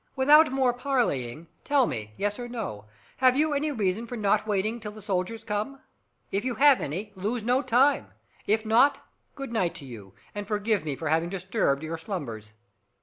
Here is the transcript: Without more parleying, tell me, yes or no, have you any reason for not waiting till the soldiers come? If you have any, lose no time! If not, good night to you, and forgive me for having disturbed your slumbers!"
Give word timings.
Without 0.15 0.51
more 0.51 0.73
parleying, 0.73 1.45
tell 1.63 1.85
me, 1.85 2.15
yes 2.17 2.39
or 2.39 2.47
no, 2.49 2.85
have 3.17 3.37
you 3.37 3.53
any 3.53 3.71
reason 3.71 4.07
for 4.07 4.17
not 4.17 4.47
waiting 4.47 4.79
till 4.79 4.91
the 4.91 4.99
soldiers 4.99 5.43
come? 5.43 5.79
If 6.31 6.43
you 6.43 6.55
have 6.55 6.81
any, 6.81 7.11
lose 7.13 7.43
no 7.43 7.61
time! 7.61 8.11
If 8.47 8.65
not, 8.65 9.05
good 9.35 9.53
night 9.53 9.75
to 9.75 9.85
you, 9.85 10.15
and 10.33 10.47
forgive 10.47 10.83
me 10.85 10.95
for 10.95 11.09
having 11.09 11.29
disturbed 11.29 11.83
your 11.83 11.99
slumbers!" 11.99 12.53